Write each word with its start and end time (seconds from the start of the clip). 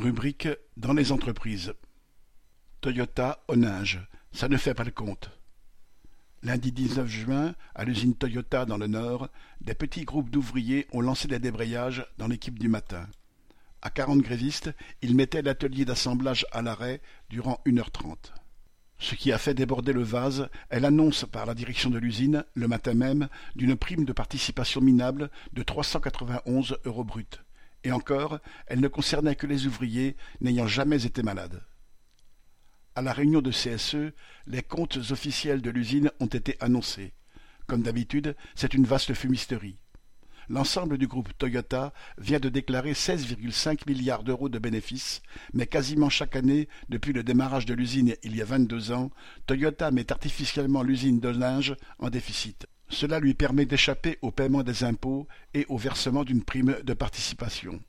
Rubrique 0.00 0.48
dans 0.78 0.94
les 0.94 1.12
entreprises. 1.12 1.74
Toyota 2.80 3.44
Onage, 3.48 4.00
ça 4.32 4.48
ne 4.48 4.56
fait 4.56 4.72
pas 4.72 4.84
le 4.84 4.92
compte. 4.92 5.30
Lundi 6.42 6.72
19 6.72 7.06
juin, 7.06 7.54
à 7.74 7.84
l'usine 7.84 8.14
Toyota 8.14 8.64
dans 8.64 8.78
le 8.78 8.86
Nord, 8.86 9.28
des 9.60 9.74
petits 9.74 10.06
groupes 10.06 10.30
d'ouvriers 10.30 10.86
ont 10.94 11.02
lancé 11.02 11.28
des 11.28 11.38
débrayages 11.38 12.06
dans 12.16 12.28
l'équipe 12.28 12.58
du 12.58 12.68
matin. 12.68 13.06
À 13.82 13.90
quarante 13.90 14.22
grévistes, 14.22 14.70
ils 15.02 15.14
mettaient 15.14 15.42
l'atelier 15.42 15.84
d'assemblage 15.84 16.46
à 16.50 16.62
l'arrêt 16.62 17.02
durant 17.28 17.60
une 17.66 17.78
heure 17.78 17.90
trente. 17.90 18.32
Ce 18.98 19.14
qui 19.14 19.32
a 19.32 19.38
fait 19.38 19.52
déborder 19.52 19.92
le 19.92 20.02
vase 20.02 20.48
est 20.70 20.80
l'annonce 20.80 21.26
par 21.30 21.44
la 21.44 21.54
direction 21.54 21.90
de 21.90 21.98
l'usine, 21.98 22.46
le 22.54 22.68
matin 22.68 22.94
même, 22.94 23.28
d'une 23.54 23.76
prime 23.76 24.06
de 24.06 24.14
participation 24.14 24.80
minable 24.80 25.30
de 25.52 25.62
391 25.62 26.78
euros 26.86 27.04
bruts. 27.04 27.42
Et 27.84 27.92
encore, 27.92 28.38
elle 28.66 28.80
ne 28.80 28.88
concernait 28.88 29.36
que 29.36 29.46
les 29.46 29.66
ouvriers 29.66 30.16
n'ayant 30.40 30.66
jamais 30.66 31.06
été 31.06 31.22
malades. 31.22 31.62
À 32.94 33.02
la 33.02 33.12
réunion 33.12 33.40
de 33.40 33.50
CSE, 33.50 34.12
les 34.46 34.62
comptes 34.62 34.98
officiels 35.10 35.62
de 35.62 35.70
l'usine 35.70 36.10
ont 36.20 36.26
été 36.26 36.56
annoncés. 36.60 37.14
Comme 37.66 37.82
d'habitude, 37.82 38.36
c'est 38.54 38.74
une 38.74 38.84
vaste 38.84 39.14
fumisterie. 39.14 39.78
L'ensemble 40.48 40.98
du 40.98 41.06
groupe 41.06 41.30
Toyota 41.38 41.92
vient 42.18 42.40
de 42.40 42.48
déclarer 42.48 42.92
16,5 42.92 43.88
milliards 43.88 44.24
d'euros 44.24 44.48
de 44.48 44.58
bénéfices, 44.58 45.22
mais 45.52 45.68
quasiment 45.68 46.10
chaque 46.10 46.34
année, 46.34 46.68
depuis 46.88 47.12
le 47.12 47.22
démarrage 47.22 47.66
de 47.66 47.74
l'usine 47.74 48.16
il 48.24 48.34
y 48.34 48.42
a 48.42 48.44
22 48.44 48.90
ans, 48.90 49.10
Toyota 49.46 49.92
met 49.92 50.10
artificiellement 50.10 50.82
l'usine 50.82 51.20
de 51.20 51.28
linge 51.28 51.76
en 52.00 52.10
déficit. 52.10 52.66
Cela 52.90 53.20
lui 53.20 53.34
permet 53.34 53.66
d'échapper 53.66 54.18
au 54.20 54.32
paiement 54.32 54.64
des 54.64 54.84
impôts 54.84 55.26
et 55.54 55.64
au 55.68 55.78
versement 55.78 56.24
d'une 56.24 56.42
prime 56.42 56.76
de 56.82 56.92
participation. 56.92 57.80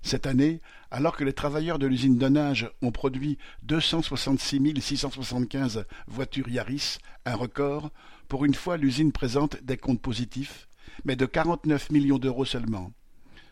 Cette 0.00 0.26
année, 0.26 0.60
alors 0.90 1.16
que 1.16 1.24
les 1.24 1.34
travailleurs 1.34 1.78
de 1.78 1.86
l'usine 1.86 2.16
Donnage 2.16 2.70
ont 2.80 2.90
produit 2.92 3.36
266 3.64 4.80
675 4.80 5.84
voitures 6.06 6.48
Yaris, 6.48 6.98
un 7.26 7.34
record, 7.34 7.90
pour 8.28 8.44
une 8.44 8.54
fois 8.54 8.78
l'usine 8.78 9.12
présente 9.12 9.62
des 9.62 9.76
comptes 9.76 10.00
positifs, 10.00 10.68
mais 11.04 11.16
de 11.16 11.26
49 11.26 11.90
millions 11.90 12.18
d'euros 12.18 12.46
seulement. 12.46 12.92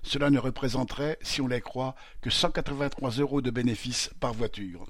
Cela 0.03 0.31
ne 0.31 0.39
représenterait, 0.39 1.19
si 1.21 1.43
on 1.43 1.49
les 1.49 1.61
croit, 1.61 1.97
que 2.23 2.31
183 2.31 3.11
euros 3.19 3.43
de 3.43 3.51
bénéfices 3.51 4.11
par 4.21 4.33
voiture. 4.33 4.87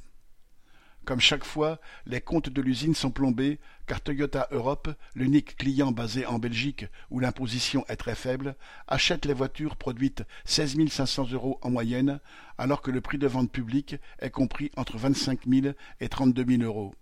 Comme 1.06 1.20
chaque 1.20 1.44
fois, 1.44 1.78
les 2.04 2.20
comptes 2.20 2.48
de 2.48 2.60
l'usine 2.60 2.96
sont 2.96 3.12
plombés, 3.12 3.60
car 3.86 4.00
Toyota 4.00 4.48
Europe, 4.50 4.88
l'unique 5.14 5.56
client 5.56 5.92
basé 5.92 6.26
en 6.26 6.40
Belgique 6.40 6.86
où 7.10 7.20
l'imposition 7.20 7.84
est 7.88 7.94
très 7.94 8.16
faible, 8.16 8.56
achète 8.88 9.24
les 9.24 9.32
voitures 9.32 9.76
produites 9.76 10.24
16 10.46 10.88
500 10.88 11.28
euros 11.30 11.60
en 11.62 11.70
moyenne, 11.70 12.18
alors 12.58 12.82
que 12.82 12.90
le 12.90 13.00
prix 13.00 13.18
de 13.18 13.28
vente 13.28 13.52
public 13.52 13.94
est 14.18 14.30
compris 14.30 14.72
entre 14.76 14.98
25 14.98 15.46
000 15.46 15.74
et 16.00 16.08
32 16.08 16.44
000 16.44 16.62
euros. 16.64 16.92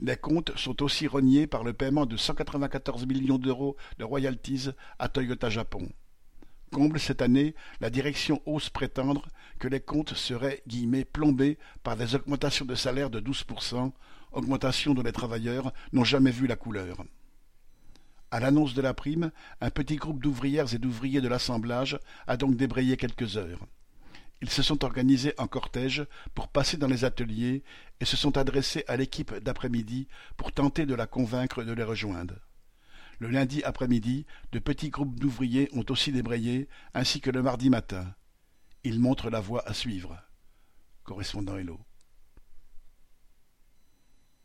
Les 0.00 0.16
comptes 0.16 0.54
sont 0.58 0.82
aussi 0.82 1.06
reniés 1.06 1.46
par 1.46 1.64
le 1.64 1.72
paiement 1.72 2.04
de 2.04 2.18
194 2.18 3.06
millions 3.06 3.38
d'euros 3.38 3.74
de 3.98 4.04
royalties 4.04 4.68
à 4.98 5.08
Toyota 5.08 5.48
Japon. 5.48 5.88
Comble 6.72 7.00
cette 7.00 7.20
année, 7.20 7.54
la 7.80 7.90
direction 7.90 8.40
ose 8.46 8.68
prétendre 8.68 9.28
que 9.58 9.66
les 9.66 9.80
comptes 9.80 10.14
seraient 10.14 10.62
guillemets, 10.68 11.04
plombés 11.04 11.58
par 11.82 11.96
des 11.96 12.14
augmentations 12.14 12.64
de 12.64 12.76
salaire 12.76 13.10
de 13.10 13.20
12%, 13.20 13.90
augmentation 14.32 14.94
dont 14.94 15.02
les 15.02 15.12
travailleurs 15.12 15.72
n'ont 15.92 16.04
jamais 16.04 16.30
vu 16.30 16.46
la 16.46 16.54
couleur. 16.54 17.04
À 18.30 18.38
l'annonce 18.38 18.74
de 18.74 18.82
la 18.82 18.94
prime, 18.94 19.32
un 19.60 19.70
petit 19.70 19.96
groupe 19.96 20.22
d'ouvrières 20.22 20.72
et 20.72 20.78
d'ouvriers 20.78 21.20
de 21.20 21.26
l'assemblage 21.26 21.98
a 22.28 22.36
donc 22.36 22.56
débrayé 22.56 22.96
quelques 22.96 23.36
heures. 23.36 23.66
Ils 24.40 24.50
se 24.50 24.62
sont 24.62 24.84
organisés 24.84 25.34
en 25.38 25.48
cortège 25.48 26.06
pour 26.34 26.48
passer 26.48 26.76
dans 26.76 26.86
les 26.86 27.04
ateliers 27.04 27.64
et 27.98 28.04
se 28.04 28.16
sont 28.16 28.38
adressés 28.38 28.84
à 28.86 28.96
l'équipe 28.96 29.34
d'après-midi 29.34 30.06
pour 30.36 30.52
tenter 30.52 30.86
de 30.86 30.94
la 30.94 31.08
convaincre 31.08 31.64
de 31.64 31.72
les 31.72 31.82
rejoindre. 31.82 32.34
Le 33.20 33.28
lundi 33.28 33.62
après-midi, 33.64 34.24
de 34.52 34.58
petits 34.58 34.88
groupes 34.88 35.20
d'ouvriers 35.20 35.68
ont 35.72 35.84
aussi 35.90 36.10
débrayé, 36.10 36.68
ainsi 36.94 37.20
que 37.20 37.30
le 37.30 37.42
mardi 37.42 37.68
matin. 37.68 38.14
Ils 38.82 38.98
montrent 38.98 39.28
la 39.28 39.40
voie 39.40 39.62
à 39.68 39.74
suivre. 39.74 40.18
Correspondant 41.04 41.58
Hello. 41.58 41.78